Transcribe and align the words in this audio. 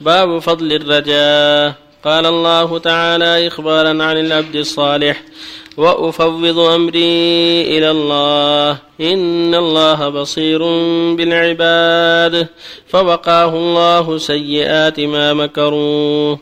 باب 0.00 0.38
فضل 0.38 0.72
الرجاء. 0.72 1.74
قال 2.04 2.26
الله 2.26 2.78
تعالى 2.78 3.46
إخبارا 3.46 3.88
عن 3.88 4.16
العبد 4.16 4.56
الصالح 4.56 5.22
وأفوض 5.76 6.58
أمري 6.58 7.62
إلى 7.78 7.90
الله 7.90 8.78
إن 9.00 9.54
الله 9.54 10.08
بصير 10.08 10.58
بالعباد 11.14 12.46
فوقاه 12.86 13.48
الله 13.48 14.18
سيئات 14.18 15.00
ما 15.00 15.34
مكروا. 15.34 16.36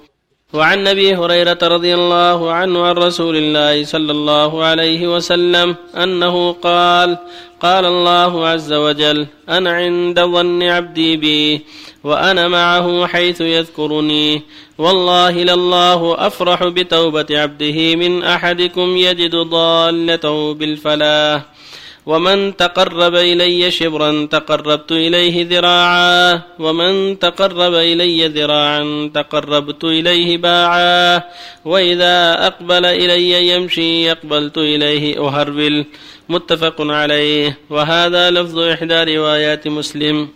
وعن 0.53 0.87
أبي 0.87 1.15
هريرة 1.15 1.59
رضي 1.63 1.95
الله 1.95 2.53
عنه 2.53 2.87
عن 2.87 2.95
رسول 2.95 3.37
الله 3.37 3.85
صلى 3.85 4.13
الله 4.13 4.65
عليه 4.65 5.17
وسلم 5.17 5.77
أنه 5.97 6.53
قال 6.53 7.19
قال 7.61 7.85
الله 7.85 8.49
عز 8.49 8.73
وجل 8.73 9.27
أنا 9.49 9.73
عند 9.73 10.21
ظن 10.21 10.63
عبدي 10.63 11.17
بي 11.17 11.65
وأنا 12.05 12.49
معه 12.49 13.07
حيث 13.07 13.41
يذكرني. 13.41 14.43
والله 14.79 15.31
لله 15.31 16.27
أفرح 16.27 16.65
بتوبة 16.65 17.27
عبده 17.31 17.97
من 17.97 18.23
أحدكم 18.23 18.97
يجد 18.97 19.37
ضالته 19.37 20.55
بالفلاح. 20.55 21.43
ومن 22.07 22.57
تقرب 22.57 23.15
إلي 23.15 23.71
شبرا 23.71 24.27
تقربت 24.31 24.93
إليه 24.93 25.47
ذراعا 25.51 26.43
ومن 26.59 27.19
تقرب 27.19 27.75
إلي 27.75 28.29
ذراعا 28.29 29.11
تقربت 29.15 29.85
إليه 29.85 30.39
باعا 30.39 31.23
وإذا 31.65 32.47
أقبل 32.47 32.85
إلي 32.85 33.49
يمشي 33.49 34.05
يقبلت 34.05 34.59
إليه 34.59 35.19
أهربل 35.29 35.85
متفق 36.29 36.77
عليه 36.81 37.59
وهذا 37.71 38.31
لفظ 38.31 38.59
إحدى 38.59 39.17
روايات 39.17 39.69
مسلم 39.69 40.29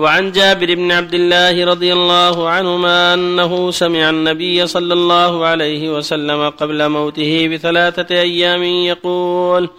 وعن 0.00 0.32
جابر 0.32 0.74
بن 0.74 0.92
عبد 0.92 1.14
الله 1.14 1.64
رضي 1.64 1.92
الله 1.92 2.48
عنهما 2.48 3.14
أنه 3.14 3.70
سمع 3.70 4.10
النبي 4.10 4.66
صلى 4.66 4.94
الله 4.94 5.46
عليه 5.46 5.96
وسلم 5.96 6.48
قبل 6.48 6.88
موته 6.88 7.48
بثلاثة 7.48 8.14
أيام 8.20 8.62
يقول 8.62 9.70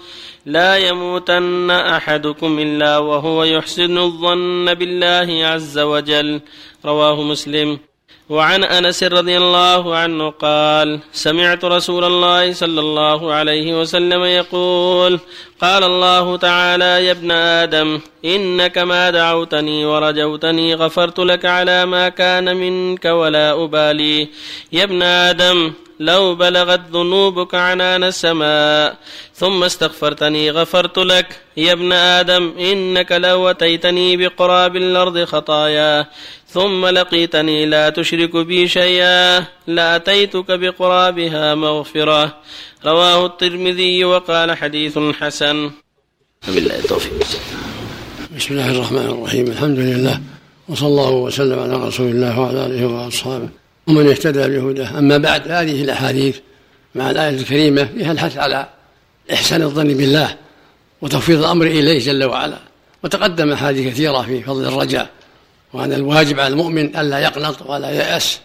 لا 0.45 0.78
يموتن 0.78 1.72
أحدكم 1.72 2.59
إلا 2.59 2.97
وهو 2.97 3.44
يحسن 3.44 3.97
الظن 3.97 4.73
بالله 4.73 5.45
عز 5.45 5.80
وجل. 5.80 6.41
رواه 6.85 7.22
مسلم. 7.22 7.91
وعن 8.29 8.63
أنس 8.63 9.03
رضي 9.03 9.37
الله 9.37 9.95
عنه 9.95 10.29
قال 10.29 10.99
سمعت 11.13 11.65
رسول 11.65 12.03
الله 12.03 12.53
صلى 12.53 12.79
الله 12.79 13.33
عليه 13.33 13.81
وسلم 13.81 14.23
يقول 14.23 15.19
قال 15.61 15.83
الله 15.83 16.37
تعالى 16.37 17.05
يا 17.05 17.11
ابن 17.11 17.31
آدم 17.31 17.99
إنك 18.25 18.77
ما 18.77 19.09
دعوتني 19.09 19.85
ورجوتني 19.85 20.75
غفرت 20.75 21.19
لك 21.19 21.45
على 21.45 21.85
ما 21.85 22.09
كان 22.09 22.55
منك 22.57 23.05
ولا 23.05 23.63
أبالي. 23.63 24.27
يا 24.71 24.83
ابن 24.83 25.01
آدم 25.03 25.73
لو 26.02 26.35
بلغت 26.35 26.81
ذنوبك 26.94 27.55
عنان 27.55 28.03
السماء 28.03 28.97
ثم 29.35 29.63
استغفرتني 29.63 30.52
غفرت 30.52 30.97
لك. 30.97 31.27
يا 31.57 31.73
ابن 31.73 31.91
آدم 31.91 32.53
إنك 32.59 33.11
لو 33.11 33.49
أتيتني 33.49 34.17
بقراب 34.17 34.75
الأرض 34.75 35.23
خطايا 35.23 36.05
ثم 36.47 36.85
لقيتني 36.85 37.66
لا 37.66 37.89
تشرك 37.89 38.38
بي 38.38 38.67
شيئا 38.67 39.45
لأتيتك 39.67 40.52
بقرابها 40.52 41.55
مغفرة. 41.55 42.38
رواه 42.85 43.25
الترمذي 43.25 44.03
وقال 44.03 44.57
حديث 44.57 44.97
حسن. 45.19 45.72
بالله 46.47 46.75
التوفيق. 46.79 47.13
بسم 48.38 48.53
الله 48.53 48.72
الرحمن 48.72 49.07
الرحيم. 49.13 49.45
الحمد 49.47 49.79
لله 49.79 50.22
وصلى 50.69 50.88
الله 50.88 51.11
وسلم 51.11 51.59
على 51.59 51.75
رسول 51.88 52.07
الله 52.07 52.39
وعلى 52.39 52.66
آله 52.66 52.85
وأصحابه. 52.85 53.60
ومن 53.87 54.09
اهتدى 54.09 54.47
بهداه. 54.47 54.99
أما 54.99 55.17
بعد 55.17 55.51
هذه 55.51 55.83
الأحاديث 55.83 56.37
مع 56.95 57.11
الآية 57.11 57.29
الكريمة 57.29 57.83
فيها 57.83 58.11
الحث 58.11 58.38
على 58.38 58.67
إحسان 59.33 59.61
الظن 59.61 59.88
بالله 59.88 60.38
وتفويض 61.01 61.39
الأمر 61.39 61.66
إليه 61.66 62.00
جل 62.00 62.23
وعلا. 62.23 62.57
وتقدم 63.03 63.51
أحاديث 63.51 63.94
كثيرة 63.94 64.22
في 64.22 64.41
فضل 64.41 64.66
الرجاء 64.66 65.09
وأن 65.73 65.94
الواجب 65.94 66.39
على 66.39 66.53
المؤمن 66.53 66.95
ألا 66.95 67.19
يقنط 67.19 67.61
ولا 67.69 67.89
يأس 67.89 68.39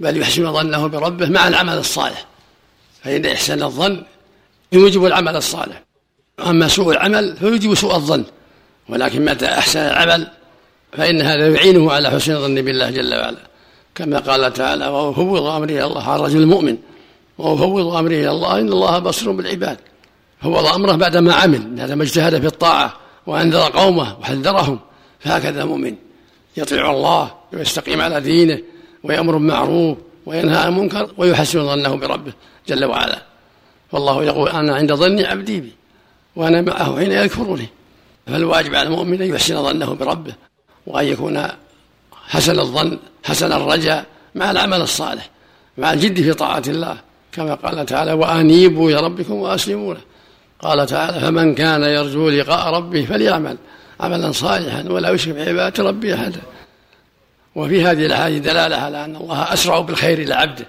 بل 0.00 0.16
يحسن 0.16 0.52
ظنه 0.52 0.86
بربه 0.86 1.28
مع 1.28 1.48
العمل 1.48 1.78
الصالح. 1.78 2.26
فإن 3.04 3.26
إحسان 3.26 3.62
الظن 3.62 4.02
يوجب 4.72 5.06
العمل 5.06 5.36
الصالح. 5.36 5.82
أما 6.40 6.68
سوء 6.68 6.92
العمل 6.92 7.36
فيوجب 7.36 7.74
سوء 7.74 7.94
الظن. 7.94 8.24
ولكن 8.88 9.24
متى 9.24 9.46
أحسن 9.46 9.80
العمل؟ 9.80 10.28
فإن 10.92 11.22
هذا 11.22 11.48
يعينه 11.48 11.92
على 11.92 12.10
حسن 12.10 12.32
الظن 12.32 12.54
بالله 12.54 12.90
جل 12.90 13.14
وعلا. 13.14 13.51
كما 13.94 14.18
قال 14.18 14.52
تعالى 14.52 14.86
وأفوض 14.86 15.46
أمري 15.46 15.72
إلى 15.72 15.84
الله 15.84 16.10
على 16.10 16.20
الرجل 16.20 16.40
المؤمن 16.40 16.76
وأفوض 17.38 17.94
أمري 17.96 18.20
إلى 18.20 18.30
الله 18.30 18.60
إن 18.60 18.68
الله 18.68 18.98
بصير 18.98 19.32
بالعباد. 19.32 19.78
فوض 20.42 20.66
أمره 20.66 20.92
بعدما 20.92 21.34
عمل 21.34 21.74
بعدما 21.76 22.02
اجتهد 22.02 22.40
في 22.40 22.46
الطاعة 22.46 22.92
وأنذر 23.26 23.60
قومه 23.60 24.16
وحذرهم. 24.20 24.78
فهكذا 25.20 25.62
المؤمن 25.62 25.94
يطيع 26.56 26.90
الله 26.90 27.30
ويستقيم 27.52 28.00
على 28.00 28.20
دينه 28.20 28.58
ويأمر 29.04 29.32
بالمعروف 29.32 29.98
وينهى 30.26 30.56
عن 30.56 30.68
المنكر 30.68 31.10
ويحسن 31.16 31.66
ظنه 31.66 31.96
بربه 31.96 32.32
جل 32.68 32.84
وعلا. 32.84 33.22
والله 33.92 34.24
يقول 34.24 34.48
أنا 34.48 34.74
عند 34.74 34.92
ظن 34.92 35.24
عبدي 35.24 35.60
بي 35.60 35.72
وأنا 36.36 36.60
معه 36.60 36.98
حين 36.98 37.12
يذكرني 37.12 37.68
فالواجب 38.26 38.74
على 38.74 38.88
المؤمن 38.88 39.22
أن 39.22 39.28
يحسن 39.28 39.62
ظنه 39.62 39.94
بربه 39.94 40.34
وأن 40.86 41.06
يكون 41.06 41.48
حسن 42.28 42.60
الظن 42.60 42.98
حسن 43.24 43.52
الرجاء 43.52 44.06
مع 44.34 44.50
العمل 44.50 44.80
الصالح 44.80 45.30
مع 45.78 45.92
الجد 45.92 46.22
في 46.22 46.34
طاعة 46.34 46.62
الله 46.68 46.96
كما 47.32 47.54
قال 47.54 47.86
تعالى 47.86 48.12
وأنيبوا 48.12 48.90
إلى 48.90 49.00
ربكم 49.00 49.34
وأسلموا 49.34 49.94
له. 49.94 50.00
قال 50.60 50.86
تعالى 50.86 51.20
فمن 51.20 51.54
كان 51.54 51.82
يرجو 51.82 52.28
لقاء 52.28 52.74
ربه 52.74 53.04
فليعمل 53.04 53.56
عملا 54.00 54.32
صالحا 54.32 54.84
ولا 54.88 55.10
يشرك 55.10 55.34
بعبادة 55.34 55.84
ربه 55.84 56.14
أحدا. 56.14 56.40
وفي 57.54 57.84
هذه 57.84 58.06
الأحاديث 58.06 58.42
دلالة 58.42 58.76
على 58.76 59.04
أن 59.04 59.16
الله 59.16 59.52
أسرع 59.52 59.80
بالخير 59.80 60.18
إلى 60.18 60.34
عبده 60.34 60.66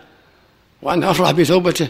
وأنه 0.81 1.11
أفرح 1.11 1.31
بتوبته 1.31 1.87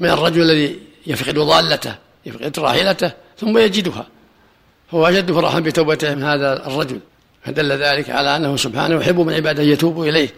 من 0.00 0.10
الرجل 0.10 0.42
الذي 0.42 0.78
يفقد 1.06 1.38
ضالته 1.38 1.94
يفقد 2.26 2.58
راحلته 2.58 3.12
ثم 3.38 3.58
يجدها 3.58 4.06
فهو 4.90 5.06
أشد 5.06 5.32
فرحا 5.32 5.60
بتوبته 5.60 6.14
من 6.14 6.22
هذا 6.22 6.66
الرجل. 6.66 7.00
فدل 7.46 7.72
ذلك 7.72 8.10
على 8.10 8.36
أنه 8.36 8.56
سبحانه 8.56 8.96
يحب 8.96 9.20
من 9.20 9.32
عباده 9.32 9.62
يتوبوا 9.62 10.06
إليه 10.06 10.28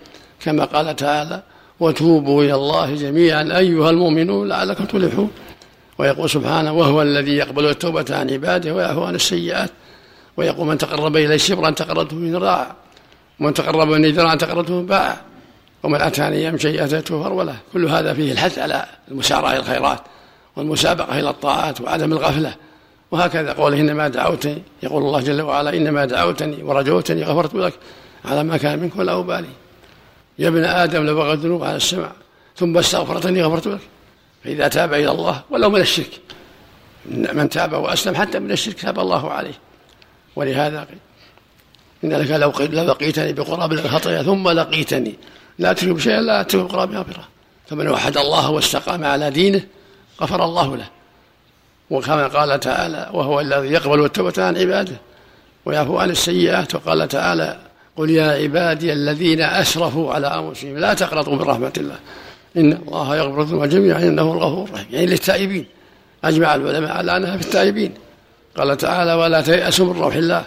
كما 0.40 0.64
قال 0.64 0.96
تعالى 0.96 1.42
وتوبوا 1.80 2.42
إلى 2.42 2.54
الله 2.54 2.94
جميعا 2.94 3.58
أيها 3.58 3.90
المؤمنون 3.90 4.48
لعلكم 4.48 4.84
تفلحون. 4.84 5.30
ويقول 5.98 6.30
سبحانه 6.30 6.72
وهو 6.72 7.02
الذي 7.02 7.36
يقبل 7.36 7.66
التوبة 7.66 8.04
عن 8.10 8.30
عباده 8.30 8.74
ويعفو 8.74 9.04
عن 9.04 9.14
السيئات 9.14 9.70
ويقول 10.36 10.66
من 10.66 10.78
تقرب 10.78 11.16
إليه 11.16 11.36
شبرا 11.36 11.70
تقربته 11.70 12.16
من 12.16 12.32
ذراع 12.32 12.74
ومن 13.40 13.54
تقرب 13.54 13.88
من 13.88 14.12
ذراعا 14.12 14.34
تقربته 14.34 14.74
من 14.74 14.86
باع 14.86 15.20
ومن 15.82 16.00
أتاني 16.00 16.44
يمشي 16.44 16.84
أتيته 16.84 17.22
فرولة. 17.22 17.56
كل 17.72 17.86
هذا 17.86 18.14
فيه 18.14 18.32
الحث 18.32 18.58
على 18.58 18.86
المسارعة 19.10 19.50
إلى 19.50 19.58
الخيرات 19.58 20.00
والمسابقة 20.56 21.18
إلى 21.18 21.30
الطاعات 21.30 21.80
وعدم 21.80 22.12
الغفلة. 22.12 22.54
وهكذا 23.10 23.52
قوله 23.52 23.80
إنما 23.80 24.08
دعوتني 24.08 24.62
يقول 24.82 25.02
الله 25.02 25.20
جل 25.20 25.42
وعلا 25.42 25.76
إنما 25.76 26.04
دعوتني 26.04 26.62
ورجوتني 26.62 27.24
غفرت 27.24 27.54
لك 27.54 27.74
على 28.24 28.44
ما 28.44 28.56
كان 28.56 28.78
منك 28.78 28.96
ولا 28.96 29.18
أبالي. 29.18 29.48
يا 30.38 30.48
ابن 30.48 30.64
آدم 30.64 31.06
لبغى 31.06 31.32
الذنوب 31.32 31.64
على 31.64 31.76
السمع 31.76 32.12
ثم 32.56 32.78
استغفرتني 32.78 33.42
غفرت 33.42 33.66
لك. 33.66 33.80
فإذا 34.44 34.68
تاب 34.68 34.94
إلى 34.94 35.10
الله 35.10 35.42
ولو 35.50 35.70
من 35.70 35.80
الشرك. 35.80 36.20
من 37.08 37.48
تاب 37.48 37.72
وأسلم 37.72 38.14
حتى 38.14 38.38
من 38.38 38.50
الشرك 38.50 38.80
تاب 38.80 38.98
الله 38.98 39.30
عليه. 39.30 39.58
ولهذا 40.36 40.86
إن 42.04 42.12
لك 42.12 42.30
لو 42.30 42.52
لقيتني 42.82 43.32
بقراب 43.32 43.72
الخطايا 43.72 44.22
ثم 44.22 44.48
لقيتني. 44.48 45.14
لا 45.58 45.72
تشرك 45.72 45.98
شيئا 45.98 46.20
لا 46.20 46.40
أتيه 46.40 46.58
بقراب 46.58 46.90
مغفرة. 46.90 47.28
فمن 47.66 47.88
وحد 47.88 48.16
الله 48.16 48.50
واستقام 48.50 49.04
على 49.04 49.30
دينه 49.30 49.60
غفر 50.20 50.44
الله 50.44 50.76
له. 50.76 50.97
وكما 51.90 52.26
قال 52.26 52.60
تعالى 52.60 53.10
وهو 53.12 53.40
الذي 53.40 53.68
يقبل 53.68 54.04
التوبة 54.04 54.32
عن 54.38 54.56
عباده 54.56 54.96
ويعفو 55.64 55.98
عن 55.98 56.10
السيئات 56.10 56.74
وقال 56.74 57.08
تعالى 57.08 57.58
قل 57.96 58.10
يا 58.10 58.32
عبادي 58.32 58.92
الذين 58.92 59.40
أسرفوا 59.40 60.12
على 60.12 60.26
أنفسهم 60.26 60.78
لا 60.78 60.94
تقنطوا 60.94 61.34
من 61.34 61.42
رحمة 61.42 61.72
الله 61.76 61.96
إن 62.56 62.72
الله 62.72 63.16
يغفر 63.16 63.42
الذنوب 63.42 63.64
جميعا 63.64 63.98
إنه 63.98 64.32
الغفور 64.32 64.68
الرحيم 64.68 64.86
يعني 64.90 65.06
للتائبين 65.06 65.66
أجمع 66.24 66.54
العلماء 66.54 66.92
على 66.92 67.16
أنها 67.16 67.36
في 67.36 67.42
التائبين 67.42 67.94
قال 68.56 68.76
تعالى 68.76 69.14
ولا 69.14 69.40
تيأسوا 69.40 69.94
من 69.94 70.00
روح 70.00 70.14
الله 70.14 70.44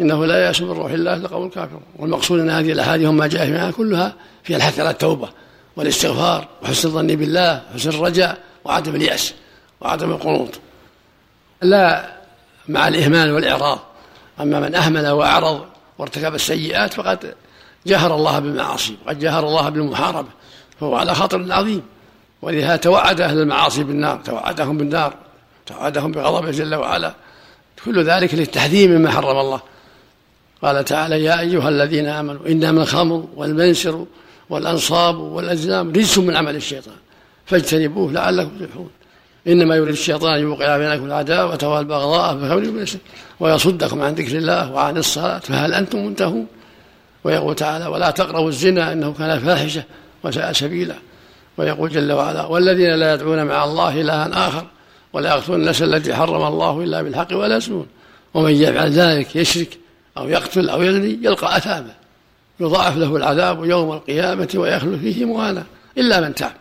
إنه 0.00 0.26
لا 0.26 0.46
يأس 0.46 0.60
من 0.60 0.70
روح 0.70 0.90
الله 0.90 1.14
إلا 1.14 1.28
قوم 1.28 1.48
كافر 1.48 1.80
والمقصود 1.98 2.40
أن 2.40 2.50
هذه 2.50 2.72
الأحاديث 2.72 3.08
وما 3.08 3.26
جاء 3.26 3.46
فيها 3.46 3.70
كلها 3.70 4.14
فيها 4.42 4.56
الحث 4.56 4.80
على 4.80 4.90
التوبة 4.90 5.28
والاستغفار 5.76 6.48
وحسن 6.62 6.88
الظن 6.88 7.06
بالله 7.06 7.62
وحسن 7.70 7.90
الرجاء 7.90 8.38
وعدم 8.64 8.94
اليأس 8.94 9.34
وعدم 9.80 10.10
القنوط 10.10 10.50
لا 11.64 12.14
مع 12.68 12.88
الإهمال 12.88 13.32
والإعراض. 13.32 13.78
أما 14.40 14.60
من 14.60 14.74
أهمل 14.74 15.08
وأعرض 15.08 15.64
وارتكب 15.98 16.34
السيئات 16.34 16.94
فقد 16.94 17.34
جاهر 17.86 18.14
الله 18.14 18.38
بالمعاصي 18.38 18.96
وقد 19.06 19.18
جاهر 19.18 19.48
الله 19.48 19.68
بالمحاربة 19.68 20.28
فهو 20.80 20.96
على 20.96 21.14
خطر 21.14 21.52
عظيم. 21.52 21.82
ولهذا 22.42 22.76
توعد 22.76 23.20
أهل 23.20 23.38
المعاصي 23.38 23.84
بالنار 23.84 24.20
توعدهم 24.24 24.78
بالنار 24.78 25.14
توعدهم 25.66 26.12
بغضبه 26.12 26.50
جل 26.50 26.74
وعلا. 26.74 27.14
كل 27.84 28.04
ذلك 28.04 28.34
للتحذير 28.34 28.98
مما 28.98 29.10
حرم 29.10 29.38
الله. 29.38 29.60
قال 30.62 30.84
تعالى 30.84 31.24
يا 31.24 31.40
أيها 31.40 31.68
الذين 31.68 32.06
آمنوا 32.06 32.46
إنما 32.48 32.82
الخمر 32.82 33.28
والمنسر 33.36 34.06
والأنصاب 34.50 35.18
والأزلام 35.18 35.90
رجس 35.90 36.18
من 36.18 36.36
عمل 36.36 36.56
الشيطان 36.56 36.96
فاجتنبوه 37.46 38.12
لعلكم 38.12 38.50
تفلحون. 38.58 38.90
إنما 39.48 39.76
يريد 39.76 39.92
الشيطان 39.92 40.34
أن 40.34 40.40
يوقع 40.40 40.76
بينكم 40.76 41.04
العداوة 41.04 41.58
والبغضاء 41.62 42.38
في 42.38 42.54
والميسر 42.54 42.98
ويصدكم 43.40 44.02
عن 44.02 44.14
ذكر 44.14 44.38
الله 44.38 44.72
وعن 44.72 44.96
الصلاة 44.96 45.38
فهل 45.38 45.74
أنتم 45.74 46.06
منتهون؟ 46.06 46.46
ويقول 47.24 47.54
تعالى 47.54 47.86
ولا 47.86 48.10
تقربوا 48.10 48.48
الزنا 48.48 48.92
إنه 48.92 49.12
كان 49.12 49.38
فاحشة 49.38 49.84
وساء 50.24 50.52
سبيلا 50.52 50.94
ويقول 51.56 51.90
جل 51.90 52.12
وعلا 52.12 52.44
والذين 52.44 52.94
لا 52.94 53.14
يدعون 53.14 53.44
مع 53.44 53.64
الله 53.64 54.00
إلها 54.00 54.48
آخر 54.48 54.66
ولا 55.12 55.34
يقتلون 55.34 55.60
النفس 55.60 55.82
التي 55.82 56.14
حرم 56.14 56.46
الله 56.46 56.82
إلا 56.82 57.02
بالحق 57.02 57.28
ولا 57.32 57.56
يزنون 57.56 57.86
ومن 58.34 58.50
يفعل 58.50 58.90
ذلك 58.90 59.36
يشرك 59.36 59.78
أو 60.16 60.28
يقتل 60.28 60.68
أو 60.68 60.82
يزني 60.82 61.18
يلقى 61.22 61.56
أثاما 61.56 61.94
يضاعف 62.60 62.96
له 62.96 63.16
العذاب 63.16 63.64
يوم 63.64 63.92
القيامة 63.92 64.48
ويخلو 64.54 64.98
فيه 64.98 65.24
مهانا 65.24 65.64
إلا 65.98 66.20
من 66.20 66.34
تاب 66.34 66.52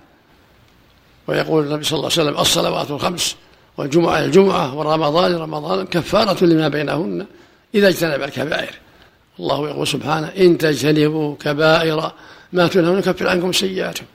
ويقول 1.27 1.65
النبي 1.65 1.83
صلى 1.83 1.97
الله 1.97 2.09
عليه 2.11 2.21
وسلم 2.23 2.41
الصلوات 2.41 2.91
الخمس 2.91 3.35
والجمعة 3.77 4.19
الجمعة 4.19 4.77
ورمضان 4.77 5.35
رمضان 5.35 5.85
كفارة 5.85 6.45
لما 6.45 6.67
بينهن 6.67 7.25
إذا 7.75 7.87
اجتنب 7.87 8.23
الكبائر. 8.23 8.73
الله 9.39 9.69
يقول 9.69 9.87
سبحانه 9.87 10.27
إن 10.27 10.57
تجتنبوا 10.57 11.35
كبائر 11.35 12.11
ما 12.53 12.67
تنهون 12.67 12.97
نكفر 12.97 13.27
عنكم 13.27 13.51
سيئاتكم. 13.51 14.05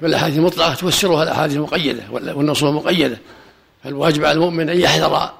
فالأحاديث 0.00 0.38
المطلقة 0.38 0.74
تفسرها 0.74 1.22
الأحاديث 1.22 1.56
المقيدة 1.56 2.02
والنصوص 2.10 2.68
المقيدة. 2.68 3.18
فالواجب 3.84 4.24
على 4.24 4.32
المؤمن 4.32 4.70
أن 4.70 4.80
يحذر 4.80 5.30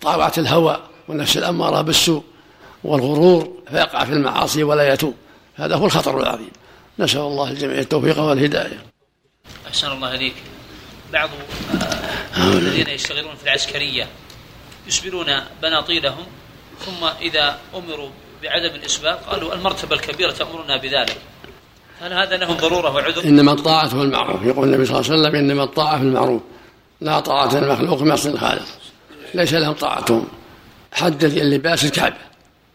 طاعة 0.00 0.32
الهوى 0.38 0.80
والنفس 1.08 1.36
الأمارة 1.36 1.80
بالسوء 1.80 2.22
والغرور 2.84 3.52
فيقع 3.70 4.04
في 4.04 4.12
المعاصي 4.12 4.64
ولا 4.64 4.92
يتوب. 4.92 5.14
هذا 5.54 5.76
هو 5.76 5.86
الخطر 5.86 6.20
العظيم. 6.20 6.50
نسأل 6.98 7.20
الله 7.20 7.50
الجميع 7.50 7.78
التوفيق 7.78 8.20
والهداية. 8.20 8.91
أحسن 9.72 9.92
الله 9.92 10.14
إليك. 10.14 10.34
بعض 11.12 11.30
آه، 12.36 12.52
الذين 12.52 12.88
يشتغلون 12.88 13.36
في 13.36 13.44
العسكرية 13.44 14.08
يسبلون 14.86 15.26
بناطيلهم 15.62 16.26
ثم 16.86 17.04
إذا 17.20 17.58
أمروا 17.74 18.10
بعدم 18.42 18.74
الإسباق 18.74 19.24
قالوا 19.30 19.54
المرتبة 19.54 19.96
الكبيرة 19.96 20.30
تأمرنا 20.30 20.76
بذلك. 20.76 21.16
هل 22.00 22.12
هذا 22.12 22.36
لهم 22.36 22.56
ضرورة 22.56 22.94
وعذر؟ 22.94 23.24
إنما 23.24 23.52
الطاعة 23.52 23.88
في 23.88 23.94
المعروف. 23.94 24.42
يقول 24.42 24.68
النبي 24.68 24.84
صلى 24.86 25.00
الله 25.00 25.10
عليه 25.10 25.20
وسلم 25.20 25.36
إنما 25.36 25.64
الطاعة 25.64 25.98
في 25.98 26.04
المعروف. 26.04 26.42
لا 27.00 27.20
طاعة 27.20 27.58
المخلوق 27.58 28.02
معصية 28.02 28.30
الخالق 28.30 28.66
ليس 29.34 29.54
لهم 29.54 29.72
طاعتهم 29.72 30.28
حد 30.92 31.24
اللباس 31.24 31.84
الكعبة. 31.84 32.16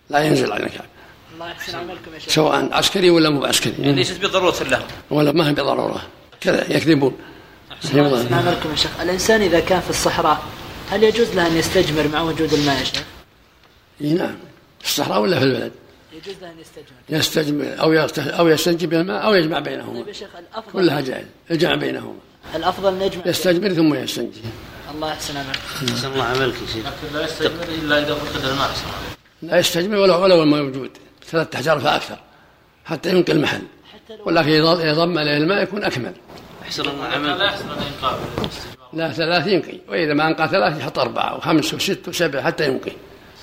لا 0.10 0.20
ينزل 0.20 0.52
عن 0.52 0.64
الكعبة. 0.64 0.88
الله 1.34 1.50
يحسن 1.50 1.78
عملكم 1.78 2.14
يا 2.14 2.20
شيخ. 2.20 2.34
سواء 2.34 2.74
عسكري 2.74 3.10
ولا 3.10 3.30
مو 3.30 3.46
عسكري. 3.46 3.74
يعني 3.80 3.96
ليست 3.96 4.26
بضرورة 4.26 4.64
لهم. 4.64 4.88
ولا 5.10 5.32
ما 5.32 5.50
هي 5.50 5.54
بضرورة. 5.54 6.02
كذا 6.42 6.72
يكذبون. 6.74 7.18
الله 7.94 8.36
عملكم 8.36 8.72
يا 8.72 8.76
شيخ. 8.76 8.92
الإنسان 9.02 9.42
إذا 9.42 9.60
كان 9.60 9.82
في 9.82 9.90
الصحراء 9.90 10.44
هل 10.90 11.04
يجوز 11.04 11.30
له 11.30 11.48
أن 11.48 11.58
يستجمر 11.58 12.08
مع 12.08 12.22
وجود 12.22 12.54
الماء 12.54 12.80
يا 12.80 12.84
شيخ؟ 12.84 13.04
نعم. 14.00 14.36
في 14.80 14.86
الصحراء 14.86 15.22
ولا 15.22 15.40
في 15.40 15.46
البلد؟ 15.46 15.72
يجوز 16.14 16.36
له 16.42 16.50
أن 16.50 16.56
يستجمر. 16.60 17.20
يستجمر 17.20 17.82
أو 17.82 18.08
أو 18.40 18.48
يستنجي 18.48 18.88
بالماء 18.88 19.26
أو 19.26 19.34
يجمع 19.34 19.60
بينهما. 19.60 20.00
طيب 20.00 20.08
يا 20.08 20.14
شيخ 20.14 20.30
الأفضل 20.40 20.72
كلها 20.72 21.02
جائز 21.02 21.26
يجمع 21.50 21.76
بينهما. 21.76 22.16
الأفضل 22.56 22.94
نجمع 22.94 23.24
يستجمر 23.26 23.74
ثم 23.74 23.94
يستنجي. 23.94 24.42
الله 24.92 25.12
يحسن 25.12 25.38
عملك 25.38 25.60
أحسن 25.92 26.12
الله 26.12 26.24
عملك 26.24 26.56
يا 26.62 26.68
شيخ. 26.74 26.86
لكن 26.86 27.14
لا 27.14 27.26
يستجمر 27.26 27.64
إلا 27.64 28.00
إذا 28.00 28.16
فقد 28.16 28.46
الماء. 28.46 28.70
لا 29.42 29.60
يستجمر 29.60 29.96
ولو 29.96 30.24
ولو 30.24 30.44
الماء 30.44 30.62
موجود 30.62 30.92
ثلاث 31.30 31.56
أحجار 31.56 31.80
فأكثر. 31.80 32.20
حتى 32.86 33.10
ينقي 33.10 33.34
المحل. 33.34 33.62
ولكن 34.26 34.50
إذا 34.50 34.94
ضم 34.94 35.18
عليه 35.18 35.38
الماء 35.38 35.64
يكون 35.64 35.84
أكمل. 35.84 36.14
أحسن 36.62 36.90
الله 36.90 37.06
عملك 37.06 37.38
لا 37.38 37.46
يحسن 37.46 37.66
الإنقاذ 37.66 38.18
لا 38.94 39.12
ثلاث 39.12 39.48
ينقي 39.48 39.80
وإذا 39.90 40.14
ما 40.14 40.28
أنقى 40.28 40.48
ثلاث 40.48 40.80
يحط 40.80 41.00
أربعة 41.00 41.38
وخمس 41.38 41.74
وست 41.74 42.08
وسبع 42.08 42.42
حتى 42.42 42.68
ينقي 42.68 42.92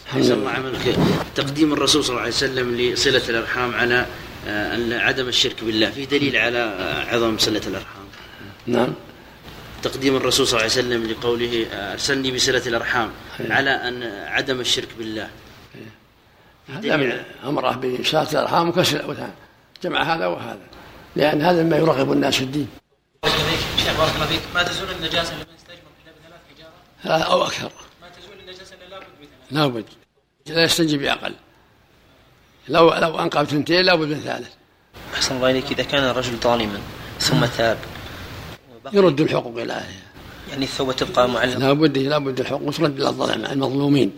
أحسن 0.09 0.33
الله 0.33 0.51
عملك 0.51 0.97
تقديم 1.35 1.73
الرسول 1.73 2.05
صلى 2.05 2.11
الله 2.11 2.21
عليه 2.21 2.33
وسلم 2.33 2.77
لصلة 2.77 3.23
الأرحام 3.29 3.75
على 3.75 4.07
آه، 4.49 4.99
عدم 4.99 5.29
الشرك 5.29 5.65
بالله. 5.65 5.91
في 5.91 6.07
دليل 6.07 6.37
على 6.37 6.59
آه، 6.59 7.15
عظم 7.15 7.39
صلة 7.39 7.61
الأرحام. 7.67 8.05
نعم. 8.67 8.95
تقديم 9.83 10.17
الرسول 10.17 10.47
صلى 10.47 10.61
الله 10.61 10.73
عليه 10.73 10.87
وسلم 10.87 11.11
لقوله 11.11 11.67
آه، 11.73 11.93
أرسلني 11.93 12.33
بصلة 12.33 12.63
الأرحام 12.67 13.11
على 13.41 13.71
أن 13.71 14.03
عدم 14.27 14.61
الشرك 14.61 14.89
بالله. 14.99 15.29
هذا 16.69 16.97
من 16.97 17.13
أمره 17.45 17.81
بصلاة 18.01 18.29
الأرحام 18.33 18.69
وكسر 18.69 18.97
الأوثان. 18.97 19.31
جمع 19.85 20.15
هذا 20.15 20.27
وهذا 20.27 20.67
لأن 21.17 21.43
هذا 21.43 21.63
مما 21.63 21.77
يرغب 21.77 22.13
الناس 22.13 22.37
في 22.37 22.45
الدين. 22.45 22.69
شيخ 23.77 23.99
بارك 23.99 24.15
الله 24.15 24.27
فيك. 24.27 24.41
ما 24.55 24.63
تزول 24.63 24.91
النجاسة 24.91 25.35
لمن 25.35 25.47
استجمع 25.57 25.91
إلا 26.05 26.13
بثلاث 26.13 26.41
حجارة؟ 27.05 27.25
أو 27.25 27.45
أكثر. 27.45 27.73
ما 28.03 28.09
تزول 28.09 28.41
النجاسة 28.41 28.77
إلا 28.77 28.91
لابد 28.91 29.07
بثلاث. 29.21 29.53
لابد 29.53 29.85
لا 30.47 30.65
يستنجي 30.65 30.99
بأقل. 30.99 31.35
لو 32.69 32.95
لو 32.95 33.19
أنقى 33.19 33.45
بثنتين 33.45 33.85
لابد 33.85 34.09
من 34.09 34.21
ثالث. 34.21 34.53
أحسن 35.15 35.37
الله 35.37 35.51
إليك. 35.51 35.73
إذا 35.73 35.83
كان 35.83 36.05
الرجل 36.05 36.37
ظالما 36.37 36.81
ثم 37.21 37.45
تاب 37.45 37.79
يرد 38.93 39.21
الحقوق 39.21 39.59
إلى 39.59 39.73
أهلها 39.73 40.03
يعني 40.51 40.65
الثوبة 40.65 40.93
تبقى 40.93 41.29
معلقة. 41.29 41.59
لابد 41.59 41.99
لابد 41.99 42.41
الحقوق 42.41 42.75
ترد 42.75 43.01
إلى 43.01 43.09
الظلماء 43.09 43.53
المظلومين. 43.53 44.13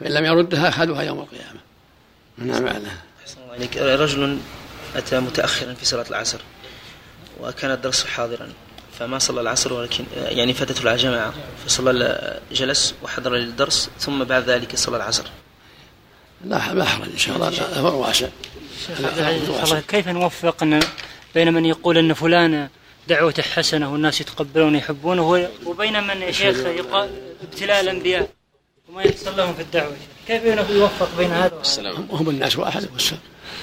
فإن 0.00 0.12
لم 0.12 0.24
يردها 0.24 0.68
أخذوها 0.68 1.02
يوم 1.02 1.18
القيامة. 1.18 1.60
نعم 2.38 2.62
معناها 2.62 3.02
إليك 3.58 3.76
رجل 3.76 4.38
أتى 4.96 5.20
متأخرا 5.20 5.74
في 5.74 5.84
صلاة 5.84 6.04
العصر 6.10 6.38
وكان 7.40 7.70
الدرس 7.70 8.04
حاضرا 8.04 8.48
فما 8.98 9.18
صلى 9.18 9.40
العصر 9.40 9.72
ولكن 9.72 10.04
يعني 10.16 10.54
فاتته 10.54 10.92
الجماعة 10.94 11.34
فصلى 11.66 12.40
جلس 12.52 12.94
وحضر 13.02 13.34
للدرس 13.34 13.90
ثم 13.98 14.24
بعد 14.24 14.50
ذلك 14.50 14.76
صلى 14.76 14.96
العصر. 14.96 15.24
لا 16.44 16.74
لا 16.74 16.84
حرج 16.84 17.08
إن 17.12 17.18
شاء 17.18 17.36
الله 17.36 17.50
لا 17.50 17.78
هو 17.78 18.02
واسع 18.02 18.28
كيف 19.88 20.08
نوفق 20.08 20.62
أن 20.62 20.80
بين 21.34 21.54
من 21.54 21.66
يقول 21.66 21.98
أن 21.98 22.14
فلان 22.14 22.68
دعوته 23.08 23.42
حسنة 23.42 23.92
والناس 23.92 24.20
يتقبلونه 24.20 24.76
ويحبونه 24.76 25.48
وبين 25.66 26.06
من 26.06 26.22
يا 26.22 26.32
شيخ 26.32 26.56
ابتلاء 27.42 27.80
الانبياء 27.80 28.28
وما 28.88 29.02
يحصل 29.02 29.36
لهم 29.36 29.54
في 29.54 29.62
الدعوة؟ 29.62 29.96
كيف 30.28 30.44
يوفق 30.70 31.08
بين 31.18 31.30
هذا 31.30 31.54
والسلام 31.54 32.06
هم 32.10 32.30
الناس 32.30 32.58
واحد 32.58 32.88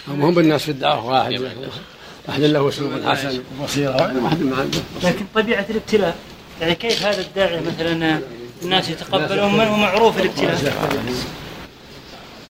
هم 0.08 0.22
هم 0.22 0.40
الناس 0.40 0.64
في 0.64 0.72
الدعوه 0.72 1.06
واحد. 1.06 1.42
واحد 2.28 2.42
له 2.42 2.70
اسلوب 2.70 2.92
حسن 3.06 3.42
وبصيرة. 3.60 4.24
واحد 4.24 4.42
ما 4.42 4.58
عنده 4.58 4.80
لكن 5.04 5.26
طبيعة 5.36 5.66
الابتلاء 5.70 6.16
يعني 6.62 6.76
كيف 6.76 7.06
هذا 7.06 7.22
الداعي 7.22 7.62
مثلا 7.62 8.22
الناس 8.64 8.90
يتقبلون؟ 8.90 9.54
منه 9.54 9.78
معروف 9.78 10.18
الابتلاء؟ 10.18 10.74